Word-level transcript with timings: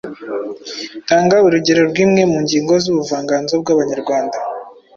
Tanga 1.07 1.35
urugero 1.47 1.81
rw’imwe 1.89 2.21
mu 2.31 2.37
ngingo 2.43 2.73
z’ubuvanganzo 2.83 3.53
bw’Abanyarwanda 3.61 4.37